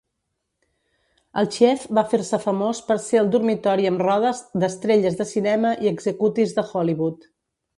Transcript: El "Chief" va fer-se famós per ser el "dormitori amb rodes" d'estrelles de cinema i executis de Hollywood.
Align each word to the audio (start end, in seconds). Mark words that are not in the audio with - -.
El 1.41 1.49
"Chief" 1.55 1.83
va 1.97 2.03
fer-se 2.13 2.39
famós 2.47 2.81
per 2.89 2.97
ser 3.09 3.21
el 3.25 3.29
"dormitori 3.35 3.87
amb 3.91 4.01
rodes" 4.07 4.41
d'estrelles 4.65 5.21
de 5.21 5.29
cinema 5.37 5.75
i 5.85 5.93
executis 5.97 6.57
de 6.61 6.67
Hollywood. 6.73 7.31